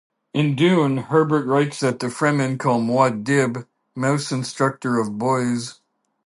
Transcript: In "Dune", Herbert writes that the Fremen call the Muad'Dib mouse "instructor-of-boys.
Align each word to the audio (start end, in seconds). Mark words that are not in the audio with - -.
In 0.33 0.55
"Dune", 0.55 0.97
Herbert 0.97 1.45
writes 1.45 1.79
that 1.81 1.99
the 1.99 2.07
Fremen 2.07 2.57
call 2.57 2.79
the 2.79 2.85
Muad'Dib 2.87 3.67
mouse 3.95 4.31
"instructor-of-boys. 4.31 5.79